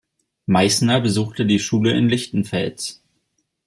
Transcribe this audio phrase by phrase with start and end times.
[0.47, 3.03] Meißner besuchte die Schule in Lichtenfels.